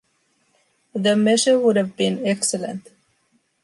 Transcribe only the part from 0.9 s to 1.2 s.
The